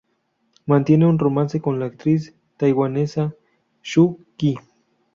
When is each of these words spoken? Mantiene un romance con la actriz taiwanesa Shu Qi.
Mantiene 0.65 1.05
un 1.05 1.19
romance 1.19 1.61
con 1.61 1.79
la 1.79 1.85
actriz 1.85 2.33
taiwanesa 2.57 3.35
Shu 3.83 4.17
Qi. 4.35 4.55